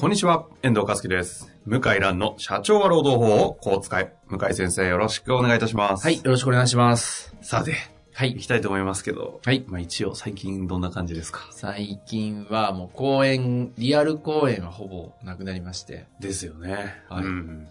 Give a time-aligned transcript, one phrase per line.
[0.00, 1.52] こんにちは、遠藤和樹です。
[1.66, 4.14] 向井蘭の社長は労働法をこう使え。
[4.28, 6.04] 向井先生よろしくお願いいたします。
[6.04, 7.34] はい、よろしくお願いします。
[7.42, 7.74] さて、
[8.14, 11.48] はい行きたいと思いますけど、はいまあ一応最近どんな感じですか？
[11.50, 17.02] 最近はもう公演、リアル公演はほぼなくなりまして、ですよね。
[17.08, 17.68] はいうん。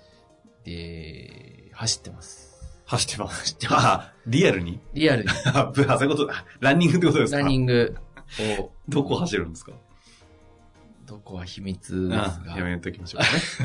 [0.66, 2.58] で、走ってます。
[2.86, 3.40] 走ってます。
[3.40, 4.82] 走ってますあ、リアルに？
[4.94, 7.40] リアルに あ、そういうこと、あランニングってことですか？
[7.40, 7.96] ランニング
[8.60, 9.72] を、どこ走るんですか？
[11.08, 13.22] どこは秘密ですあが、やめときましょう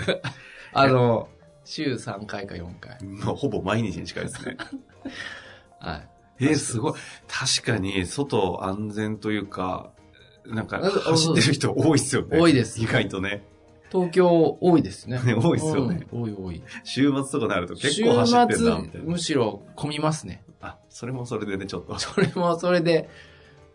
[0.09, 0.21] ね。
[0.73, 1.29] あの、
[1.65, 3.03] 週3回か4回。
[3.05, 4.57] もうほぼ毎日に近いですね。
[5.81, 6.09] はい。
[6.41, 6.93] えーすごい。
[7.29, 9.91] 確かに、外安全というか、
[10.47, 12.39] なんか走ってる人多いっすよね。
[12.39, 13.45] 多いです意外とね。
[13.91, 15.21] 東京多いですね。
[15.23, 16.63] ね 多いですよねうん多い多い。
[16.85, 19.11] 週末とかになると結週構走ってんな、みた末、いな。
[19.11, 20.45] むしろ混みますね。
[20.61, 21.99] あ、それもそれでね、ちょっと。
[21.99, 23.09] それもそれで、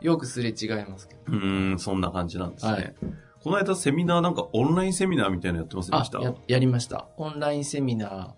[0.01, 1.21] よくすれ違いますけど。
[1.27, 2.71] うーん、そんな感じなんですね。
[2.71, 2.95] はい
[3.43, 7.07] この間セミナーなんかオンラインセミナーみたいなのやってませんであした、や、やりました。
[7.17, 8.29] オンラインセミナー。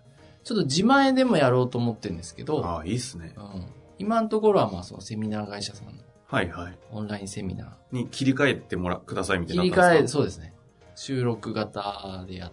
[0.44, 3.34] ちょっと自前でもやろうと思ってるんですけど、ああ、いいっすね。
[3.36, 3.66] うん、
[3.98, 5.92] 今のところはまあそのセミナー会社さんの
[6.26, 6.78] はいはい。
[6.92, 7.68] オンラインセミナー。
[7.90, 10.54] に切り替えてもら、くださいみたい切りなのあったん替え、そうですね。
[10.94, 12.52] 収録型でやっ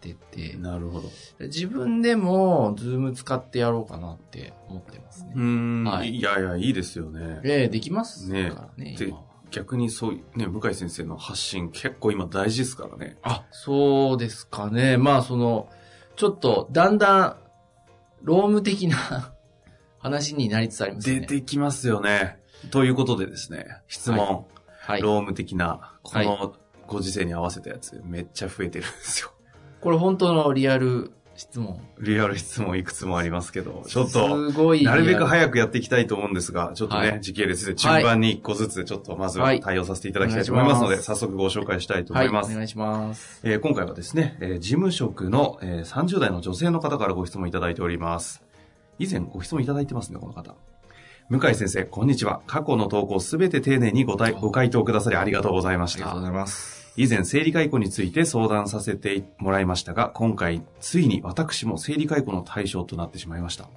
[0.00, 1.10] ててか、なるほど。
[1.40, 5.38] 自分でもズーム使ってやろうかなって思ってますねう。
[5.38, 7.40] ーん、はいい、やいや、いいですよね。
[7.42, 8.96] ええできますねからね、
[9.50, 13.16] 逆にそういう、ね、向井先生の発信結構今大事ですからね。
[13.22, 14.96] あ、そうですかね。
[14.96, 15.68] まあその、
[16.16, 17.36] ちょっとだんだん、
[18.22, 19.32] ローム的な
[19.98, 21.20] 話になりつつありますね。
[21.20, 22.38] 出てきますよね。
[22.70, 24.46] ということでですね、質問、
[24.80, 25.00] はい。
[25.02, 26.54] ローム的な、こはの
[26.86, 29.30] ご時世に合わせたやつ、めっちゃ増えてるんですよ。
[29.80, 31.80] これ本当のリアル質問。
[32.00, 34.36] リアル質問いくつもありますけど、ちょっと。
[34.36, 42.54] なるべく早くやっていきたいと思うんですが、ちょっとね、はい時系列で順番に一個ずつちょっとまずははい対応させていただきたいと思いますので、お願いし早速ご紹介したいとはい、お思います。
[42.54, 43.40] 願いします。
[43.44, 48.42] えー今回はですね、えー事務職の、えー30代の女性の方からご質問いただいております。
[48.98, 50.54] 以前ご質問いただいてますね、この方。
[51.28, 52.40] 向井先生、こんにちは。
[52.46, 56.14] 過去の投稿すべて丁寧にご対ご回答くださりありがとうございました。
[56.20, 56.75] ざいます。
[56.98, 63.68] 以前、生理解雇について相談させてもらいましたが、今回、ついに私も生理解雇の対象となってしまいました。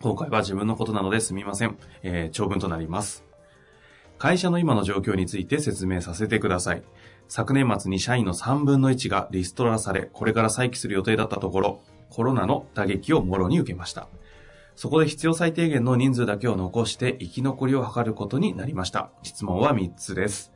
[0.00, 1.76] 今回は自分のことなのですみません。
[2.02, 3.24] えー長文となります。
[4.16, 6.82] 会社の今の状況について説明させてください。
[7.28, 14.08] 昨年末に社員の3分の1がリストラされ、これから再起する予定だったところ、コロナの打撃をもろに受けました。
[14.76, 19.10] そこで必要最低限の人数だけを残して生き残りを図ることになりました。
[19.22, 20.54] 質問は3つです。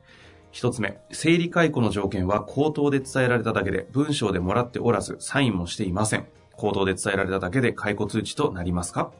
[0.55, 6.29] 一つ目、生理解雇の条件は口頭で伝えられただけで文章でもらっておらずサインもしていません。
[6.57, 9.11] 口頭で伝えられただけで解雇通知となりますか？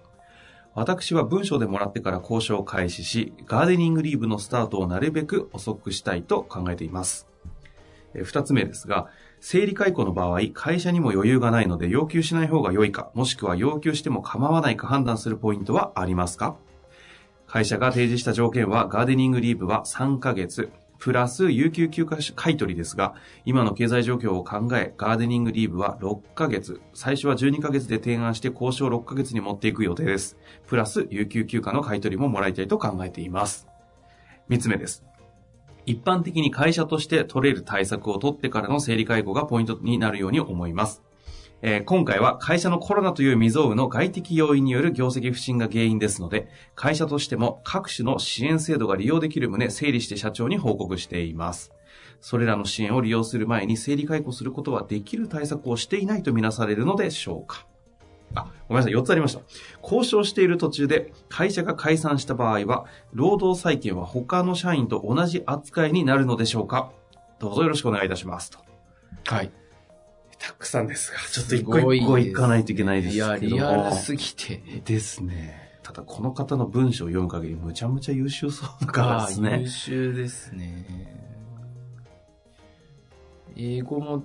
[0.75, 7.27] 私は文章でもらってから交渉を開始し、ガーデニングリーブのスタートをなるべく遅くしたいと考えています。
[8.15, 9.09] 二つ目ですが、
[9.41, 16.55] 生理解雇の場合、会社にも余裕がないので要求しない方が良いか、もしくは要求しても構わないか判断するポイントはありますか？
[17.49, 20.71] 会社が提示した条件は、ガーデニングリーブは3ヶ月、
[21.05, 30.39] プラス有給休暇買取ですが、今の経済状況を考え、ガーデニングリーブは6ヶ月、最初は12ヶ月で提案して交渉6ヶ月に持っていく予定です。
[30.67, 33.69] プラス有給休暇の買取ももらいたいと考えています。
[34.49, 35.05] 3つ目です。
[35.85, 41.03] 一般的に会社として取れる対策を取ってからの整理介護がポイントになるように思います。
[41.67, 51.73] えー今回は会社のコロナという未曾有の外的要因による業績不振が原因ですので、会社としても各種の支援制度が利用できる旨整理して社長に報告しています。
[52.21, 57.67] それらの支援を利用する前に整理解雇することはできる対策をしていないとみなされるのでしょうか
[58.35, 59.41] あ、ごめんなさい、4つありました。
[59.83, 62.85] 交渉している途中で会社が解散した場合は、
[63.15, 66.93] 労働再建は他の社員と同じ扱いになるのでしょうか
[67.39, 68.51] どうぞよろしくお願いいたします。
[68.51, 68.59] と。
[69.25, 69.51] はい。
[70.47, 74.61] たくさんですが、ちょっと一す個一個いかないといけないですいや、けどリアルすぎて。
[74.85, 75.79] ですね。
[75.83, 79.69] ただこの方の文章を読む限りむちゃむちゃ優秀そうな方ですね優。
[79.69, 80.87] 秀ですね。
[83.57, 84.25] 英語も、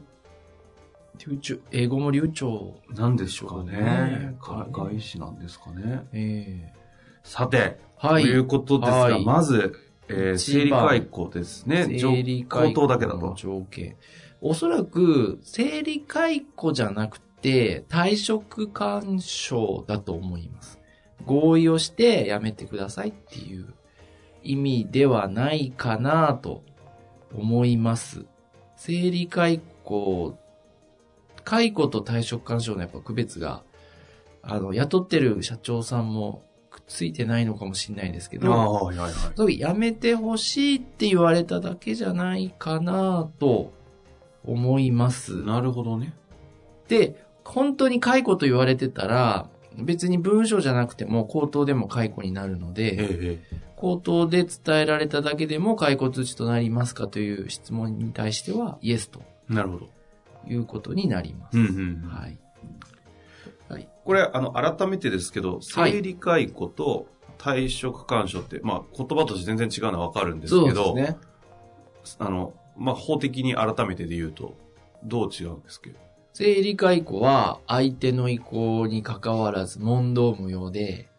[1.25, 2.75] 流暢、英語も流暢。
[2.95, 6.07] なんでしょうかね外資なんですかね。
[6.11, 6.79] ええ
[7.23, 8.23] さて、はい。
[8.23, 9.75] ということですが、はいまず、
[10.07, 11.85] えー、生理解雇ですね。
[11.99, 13.35] 生理解雇だけだと。
[13.37, 13.95] 条件。
[14.41, 20.79] おそらく、生理解雇じゃなくて、退職干渉だと思います。
[21.25, 23.73] 合意をして辞めてくださいっていう
[24.43, 26.63] 意味ではないかなと
[27.35, 28.25] 思います。
[28.75, 30.37] 生理解雇、
[31.43, 33.63] 解雇と退職干渉のやっぱ区別が、
[34.41, 39.13] あの、雇ってる社長さんもくっついてないのかもしれないですけど、はいはいはい。
[39.35, 43.73] そう辞めてほしいって言われただけじゃないかなと
[44.45, 45.43] 思います。
[45.43, 46.13] なるほどね。
[46.87, 59.89] で、本当に解雇と言われてたら、別に文書じゃなくても口頭でも解雇になるのえで、ええ口頭で伝えられただけでも解雇通知となりますかという質問に対しては、イエスとえなるほど。
[60.47, 61.57] いうことになります。
[61.57, 62.09] うんうんうん。
[62.09, 62.37] はい。
[63.69, 63.87] はい。
[64.03, 67.07] これ、あの、改めてですけど、はい生理解雇と
[67.37, 71.17] 退職干渉って、まあ、言葉として全然違うのはわかるんですそうけど、ですね。
[72.19, 74.57] あの、まあ、法的に改めてで言うと、
[75.03, 75.99] どう違うんですけど？
[76.33, 81.09] 生理解雇は相手の意向に関わらず問答無用で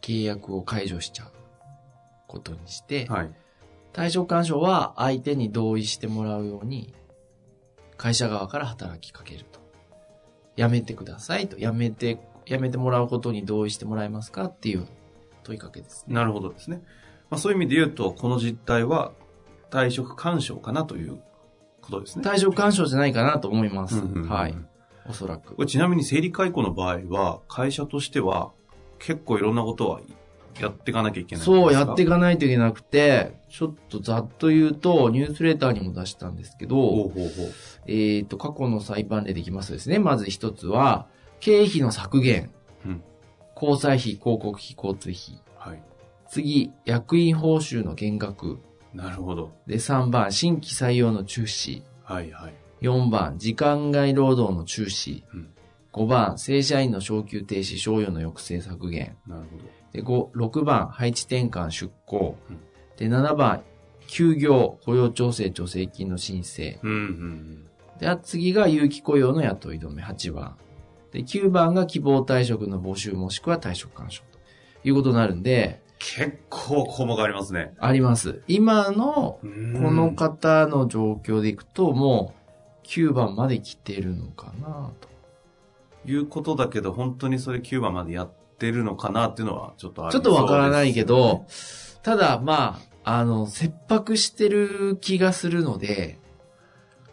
[0.00, 1.32] 契約を解除しちゃう
[2.28, 3.30] ことにして、はい。
[3.92, 6.94] 退職干渉は相手に同意してもらうように
[7.96, 9.60] 会社側から働きかけると。
[10.56, 11.56] 辞めてくださいと。
[11.56, 14.86] 辞めて、辞めてもらうことに同意してもらえますかっていう
[15.42, 16.14] 問いかけですね。
[16.14, 16.82] なるほどですね。
[17.30, 19.12] まあ、そういう意味で言うと、この実態は
[19.72, 21.18] 退職干渉かなという
[21.80, 22.24] ことですね。
[22.24, 23.96] 退職干渉じゃないかなと思います。
[23.96, 24.54] うんうんうんはい。
[25.08, 28.52] おそらくちなみに生理解雇の場合は、会社としては
[29.00, 30.00] 結構いろんなことは
[30.60, 37.52] やっていかなきゃいけないそう、やっていかないといけなくて、ちょっとざっと言うと、ニュースレターにも出したんですけど、ほうほうほう。
[37.86, 41.08] えっ、と、過去の裁判例でいきますとですね、まず一つは、
[41.40, 42.50] 経費の削減。
[42.86, 43.02] うん
[43.62, 45.40] 交際費、広告費、交通費。
[45.56, 45.82] はい。
[46.28, 48.58] 次、役員報酬の減額。
[48.94, 49.52] なるほど。
[49.66, 51.82] で、3番、新規採用の中止。
[52.04, 52.54] はいはい。
[52.80, 55.22] 4番、時間外労働の中止。
[55.34, 55.48] うん
[55.92, 59.16] 5番、正社員の昇給停止、賞与の抑制削減。
[59.26, 59.64] なるほど。
[59.92, 62.58] で、5、6番、配置転換出向うん。
[62.96, 63.62] で、7番、
[64.06, 66.78] 休業、雇用調整助成金の申請。
[66.82, 67.66] うんうんうん。
[67.98, 70.56] で、あ次が有期雇用の雇い止め、8番。
[71.12, 74.38] で、9番が希望退職の募集もしくは退職干渉と
[74.88, 77.74] いうことになるんで、結構項目ありますね。
[77.78, 78.42] あります。
[78.48, 79.48] 今のここ
[79.92, 82.34] の方の状況でいくと、も
[82.82, 85.08] う9番まで来てるのかなと。
[86.04, 91.46] いうことだけど、本当にそれ9番までやってるのかなっていうのはちょっとあるちょっとわからないけど、
[92.02, 96.18] ただまあ、あの、切迫してる気がするので、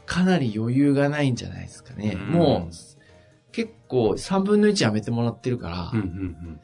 [0.07, 2.17] かなり余裕がないんじゃないですかね。
[2.17, 2.75] うんもう、
[3.51, 6.59] 結構3分の1やめてもらってるから、うんうんうん。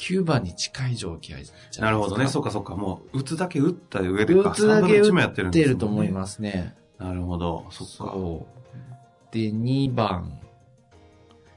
[0.00, 1.84] 9番に近い状況じゃないですか。
[1.84, 2.26] なるほどね。
[2.26, 2.74] そうかそうか。
[2.74, 4.50] もう、打つだけ打った上でか。
[4.50, 6.74] 打つだけ3分の1もやってるね出ると思いますね。
[6.98, 7.66] なるほど。
[7.70, 7.94] そっか。
[7.94, 8.46] そ
[9.30, 9.34] う。
[9.34, 10.40] で、2番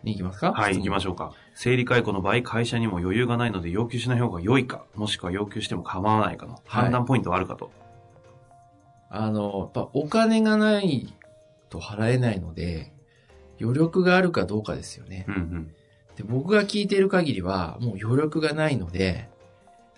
[0.04, 0.52] に行きますか？
[0.52, 1.34] はい、行きましょうか。
[1.56, 7.72] 生理解雇の場合、会社にも余裕がないので要求しない方が良いか、もしくは要求しても構わないかの判断ポイントはあるかと。
[9.10, 11.14] あの、やっぱお金がない
[11.70, 12.92] と払えないので、
[13.62, 15.26] 余力があるかどうかですよね。
[15.28, 15.76] うんうん。
[16.16, 19.30] で僕が聞いている限りは、もう余力がないので、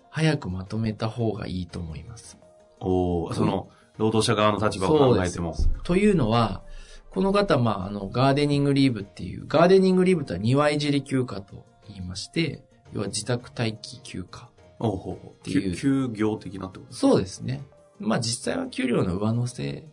[0.10, 2.38] 早くまとめた方がいいと思います。
[2.80, 5.56] おーその、労働者側の立場を考えても。
[5.84, 6.64] というのは、
[7.12, 14.50] この方、まあ、あの、ガーデニングリーブっていう、ガーデニングリーブとは庭いじり休暇と言いまして、要は自宅待機休暇。
[14.80, 15.44] おうほうほう。
[15.44, 17.08] ていう休休業的なってことですか？
[17.08, 17.64] そうですね。
[18.00, 19.86] まあ実際は給料の上乗せ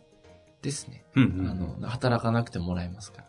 [0.61, 1.05] ですね。
[1.15, 1.47] うんうん。
[1.47, 3.27] あの、働かなくてもらえますから。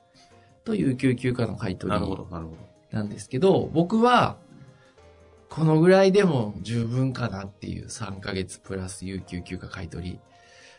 [0.64, 2.56] という救急科の回答なるほど、なるほど。
[2.94, 4.38] なんですけど、僕は、
[5.50, 10.20] このぐらいでも十分かなっていう3ヶ月プラス有給休暇買い取り。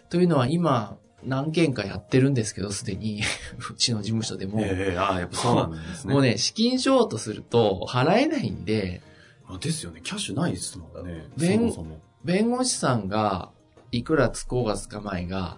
[0.10, 3.22] というのは今、何件かやってるんですけど、すでに、
[3.72, 4.62] うちの事務所でも。
[4.62, 6.14] ええああ、やっぱそうなんですね。
[6.14, 9.02] もうね、資金ショートすると払えないんで、
[9.48, 9.58] まあ。
[9.58, 10.02] ですよね。
[10.04, 11.26] キャッシュないですもんね。
[11.38, 12.00] そ弁もそも。
[12.24, 13.52] 弁護士さんが、
[13.92, 15.58] いくらつこうがつかまいが、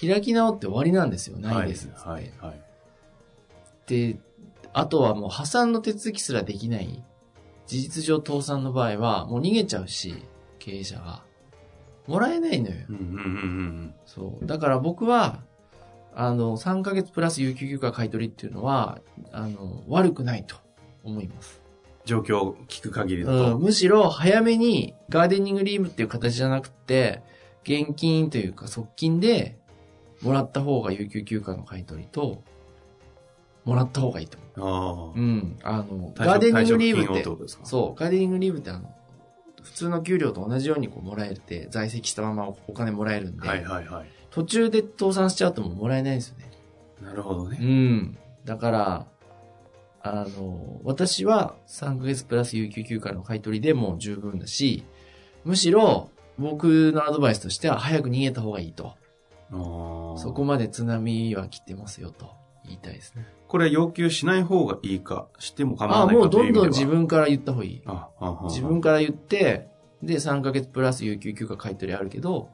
[0.00, 1.38] 開き直って終わりなんですよ。
[1.38, 2.08] ないですっつって。
[2.08, 2.60] はい、はい。
[3.86, 4.18] で、
[4.72, 7.02] あとはもう破産の手続きすらできない。
[7.66, 10.14] 事実上倒産の場合は、もう逃げちゃうし、
[10.58, 11.22] 経営者が。
[12.06, 12.74] もらえないのよ。
[12.88, 14.46] うんうんうんうんそう。
[14.46, 15.42] だから僕は、
[16.14, 19.00] あの、3ヶ月プラス有給休暇買い取りっていうのは、
[19.30, 20.56] あの、悪くないと
[21.04, 21.62] 思います。
[22.04, 23.58] 状況を聞く限りだうん、と。
[23.58, 27.22] むしろ早めにガーデニングリーブっていう形じゃなくて、
[27.62, 29.58] 現金というか側近で
[30.22, 32.42] もらった方が有給休暇の買い取りと、
[33.64, 35.12] もらった方がいいと思う。
[35.12, 35.18] ああ。
[35.18, 35.58] うん。
[35.62, 37.24] あの、ガーデニングリーブって
[37.64, 38.94] そう、ガーデニングリーブってあの、
[39.62, 44.06] 普通の給料と同じようにこうもらえて、在籍したままお金もらえるんで、はいはいはい。
[44.30, 46.50] 途中で倒産しちゃうともうもらえないんですよね。
[47.02, 47.58] なるほどね。
[47.60, 48.18] うん。
[48.44, 49.06] だから、
[50.02, 54.84] あの、私は3ヶ月プラス有給休暇の買い取りでもう十分だし、
[55.44, 58.94] むしろ僕のアドバイスとしては早く逃げた方がいいと。
[59.50, 62.30] そこまで津波は来てますよと
[62.70, 63.26] 言いたいですね。
[63.48, 66.64] これは要求しない方がいいか、しても構ああ、わないもうどかというん意味では。
[66.66, 67.82] どん自分から言った方がいい。
[67.86, 69.68] あ、ああ自分から言って、
[70.02, 72.48] で、3ヶ月プラス有給休暇買い取りあるけど、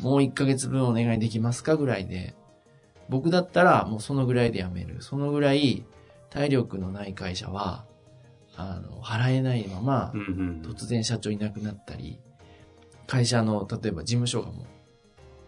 [0.00, 2.34] もう1ヶ月分お願いできますかぐらいで、
[3.08, 5.02] 僕だったらもうそのぐらいで辞める。
[5.02, 5.84] そのぐらい
[6.30, 7.84] 体力のない会社は、
[8.56, 10.12] あの、払えないまま。
[10.62, 12.20] 突然社長いなくなったり、
[13.06, 14.66] 会社の、例えば事務所がもう、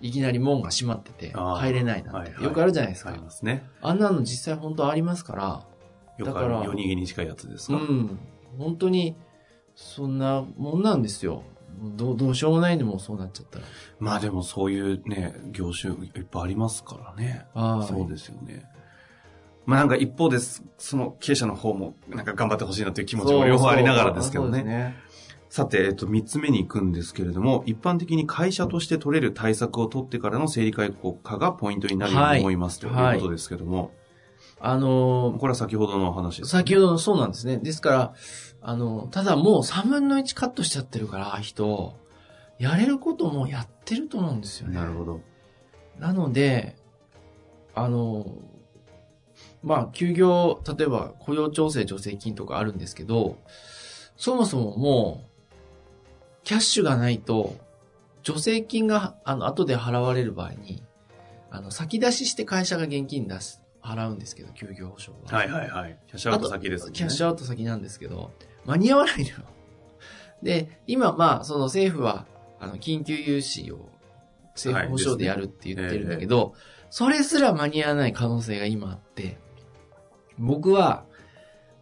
[0.03, 3.21] いきなり門が閉まってて、入れないなんて、よくあるじゃないですかあり。
[3.23, 3.65] ますね。
[3.81, 5.65] あんなの実際本当ありますから、
[6.19, 7.75] よくあだからる夜逃げに近いやつですか？
[7.75, 8.19] うん。
[8.59, 9.17] 本当に、
[9.75, 11.45] そんなもんなんですよ。
[11.97, 13.65] どう、どうしようもないんでもうそうなっちゃったら。
[13.99, 17.47] まあでもそういうね、業種いっぱいありますからね。
[17.55, 18.65] はいそうですよね。
[19.65, 24.65] まあなんか一方です、その経営者の方もなんか頑張ってほしいなという気持ちも両方ありながらですけどそうね。
[24.65, 24.97] ね。
[25.53, 33.91] さて、えっと、三つ目に行くんですけれども、一般的に会社として取れる対策を取ってからの整理解雇化がポイントになるように思います、ということですけども、
[34.61, 37.59] あのこれは先ほどの話でー、す、先ほどのそうなんですね。
[37.59, 38.15] ですから、
[38.63, 41.99] あの、ただもう3分の1カットしちゃってるから、人、
[42.59, 44.77] やれることもやってると思うんですよね。
[44.77, 45.21] なるほど。
[45.99, 46.77] なので、
[47.75, 48.25] あの、
[49.63, 53.37] まあ、休業、例えば雇用調整助成金とかあるんですけど、
[54.17, 55.32] そもそももう、
[56.45, 57.57] キャッシュがないと、
[58.25, 60.83] 助成金が、あの、後で払われる場合に、
[61.51, 65.37] あの、先出しして会社が現金出す、払うんですけど、休業保証は。
[65.39, 65.99] はいはいはい。
[66.07, 66.93] キャッシュアウト先ですね。
[66.93, 68.31] キャッシュアウト先なんですけど、
[68.65, 69.37] 間に合わないのよ。
[70.43, 72.27] で、今、まあ、その政府は、
[72.61, 73.89] あの、緊急融資を
[74.55, 76.55] 政府保証でやるって言ってるんだけど、
[76.91, 79.39] それすら間に合わない可能性が今あって、
[80.39, 81.05] 僕は、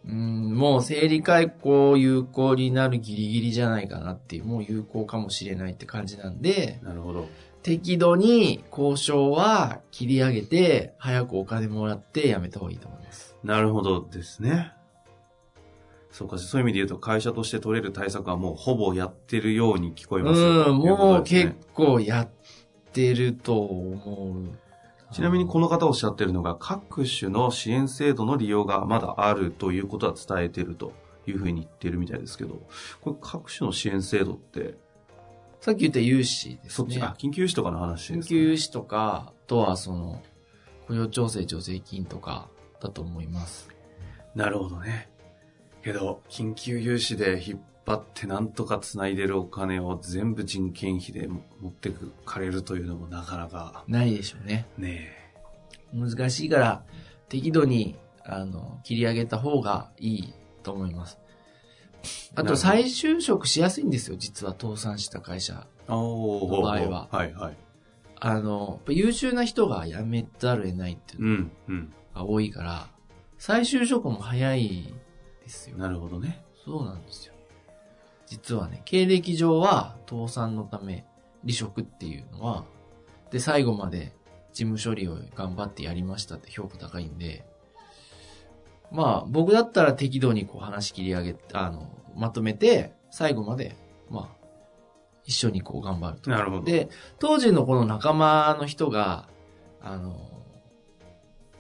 [0.06, 7.28] うん、もう生理解雇有効になるギリギリじゃないかなっていう、もう有効かもしれないって感じなんで、なるほど。
[7.62, 13.36] 適度に交渉は切り上げて、早くお金もらってやめた方がいいと思います。
[13.44, 14.72] なるほどですね。
[16.10, 21.86] そうか、そういう意味で言うと会社として取れる対策はもうほぼやってるように聞こえますうん、もう結構。
[21.86, 22.28] 構やっ
[22.92, 24.69] てると思う。
[25.12, 30.92] ちなみにこの方おっしゃってるのが各種の支援制度の利用がまだあるということは伝えてると
[31.26, 32.60] いうふうに言ってるみたいですけど、
[33.00, 34.76] これ各種の支援制度って、
[35.60, 36.70] さっき言った融資ですね。
[36.70, 40.22] そっち、あ、緊急融資とかの話ですか、緊急融資とか、あとはその、
[40.86, 42.48] 雇用調整助成金とか
[42.80, 43.68] だと思います。
[44.34, 45.10] なるほどね。
[45.82, 54.66] けど、緊急融資で引っ張ってなんとか繋いでるお金を全部人件費で持ってくかれるというのもなかなかないでしょうね。
[54.78, 55.10] ね
[55.92, 56.84] 難しいから、
[57.28, 61.18] 適度に、あの、切り上げた方がいいと思います。
[62.34, 65.66] あと、再就職しやすいんですよ、実は倒産した会社。
[65.88, 67.56] の場合ははいはい。
[68.20, 71.92] あの、優秀な人が辞めざるを得ないっていうのうん、うん。
[72.14, 72.88] が多いから、
[73.38, 74.94] 再就職も早い
[75.42, 75.78] ですよ。
[75.78, 76.44] なるほどね。
[76.64, 77.29] そうなんですよ。
[78.30, 81.04] 実はね、経歴上は倒産のため
[81.42, 82.64] 離職っていうのは、
[83.32, 84.12] で、最後まで
[84.52, 87.44] 事務処理を頑張ってやりましたって評価高いんで、
[88.92, 93.76] まあ、僕だったら適度にこう話切り上げ、あの、まとめて、最後まで、
[94.08, 94.46] まあ、
[95.24, 96.30] 一緒にこう頑張ると。
[96.30, 96.62] なるほど。
[96.62, 99.28] で、当時のこの仲間の人が、
[99.82, 100.16] あの、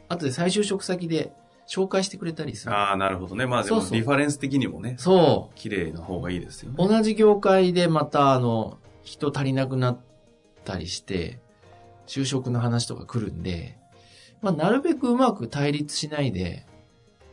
[0.08, 1.32] 後で再就職先で
[1.70, 2.74] 紹介してくれたりする。
[2.74, 3.46] ああ、なるほどね。
[3.46, 5.54] まあでもリファレンス的にもね、そう。
[5.54, 6.76] 綺麗な方がいいですよね。
[6.76, 10.00] 同じ業界でまた、あの、人足りなくなっ
[10.64, 11.38] たりして、
[12.08, 13.78] 就職の話とか来るんで、
[14.42, 16.66] まあ、なるべくうまく対立しないで、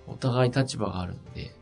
[0.05, 1.55] お互い立場があるんで、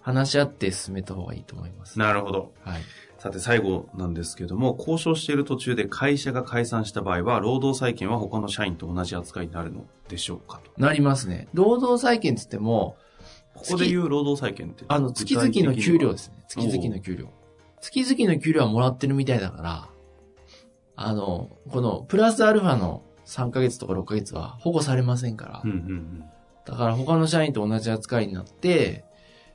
[0.00, 1.98] 話し合って進めた方がいいと思います。
[1.98, 2.54] なるほど。
[2.64, 2.82] はい。
[3.20, 10.72] さて最後なんですけども、交渉している途中で会社が解散した場合は、労働債権は他の社員と同じ扱いになるのでしょうかと。
[10.78, 11.46] なりますね。
[11.52, 12.96] 労働債権って言っても、
[13.52, 14.86] ここで言う労働債権って。
[14.88, 16.42] あの、月々の給料ですね。
[16.48, 17.28] 月々の給料。
[17.82, 19.88] 月々の給料はもらってるみたいだから、
[20.96, 26.24] あの、この、プラスアルファの3ヶ月とか6ヶ月は保護されませんから、うんうんうん。
[26.64, 29.04] だから他の社員と同じ扱いになって、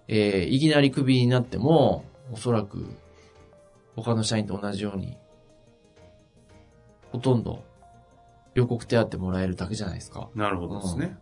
[0.08, 2.86] えーいきなりクビになっても、おそらく、
[3.96, 5.18] 他の社員と同じように、
[7.12, 7.64] ほとんど、
[8.54, 10.30] 予告手当もらえるだけじゃないですか。
[10.36, 11.18] なるほどですね。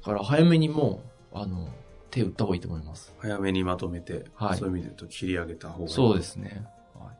[0.00, 1.02] だから早めにも
[1.32, 1.68] う、あの、
[2.10, 3.14] 手打った方がいいと思います。
[3.18, 5.88] 早めにまとめて、はいそういう意味で言うと切り上げた方がいい。
[5.88, 6.64] そうですね。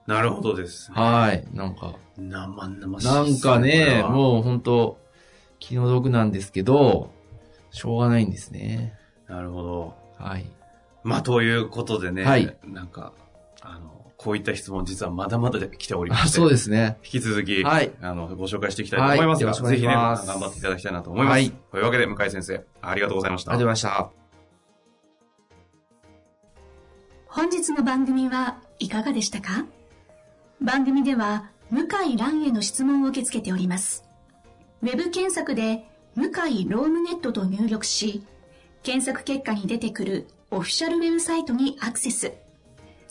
[0.07, 1.01] なるほどですね。
[1.01, 1.47] はい。
[1.53, 3.07] なんか、生々しい。
[3.07, 4.11] なんかね、う。
[4.11, 4.99] もう本当
[5.61, 7.11] 気の毒なんですけど、
[7.71, 8.99] しょうがないんですね。
[9.29, 9.95] なるほど。
[10.19, 10.47] はい。
[11.05, 13.13] まあ、ということでね、はいなんか、
[13.61, 16.37] あの、こういった質問実はまだまだ来ておりまあ、して。
[16.37, 16.99] そうですね。
[17.02, 21.33] 引き続き、はいあの、ご紹介していきたいと思いますが、はいぜひね、頑張っていただきたいなと思います。
[21.33, 23.50] はいというわけで、向井先生、ありがとうございました。
[23.50, 24.11] ありがとうございました。
[27.26, 29.67] 本日の番組はいかがでしたか？
[30.61, 34.05] 番組では向井蘭への質問を受け付けております。
[34.83, 38.25] ウェブ検索で向井ロームネットと入力し、
[38.83, 42.35] 検索結果に出てくるオフィシャルウェブサイトにアクセス。